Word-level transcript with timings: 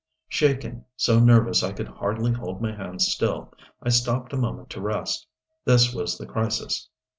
Shaken, 0.29 0.85
so 0.95 1.19
nervous 1.19 1.61
I 1.61 1.73
could 1.73 1.87
hardly 1.87 2.31
hold 2.31 2.59
my 2.59 2.75
hands 2.75 3.05
still, 3.05 3.53
I 3.83 3.89
stopped 3.89 4.33
a 4.33 4.35
moment 4.35 4.71
to 4.71 4.81
rest. 4.81 5.27
This 5.63 5.93
was 5.93 6.17
the 6.17 6.25
crisis. 6.25 6.89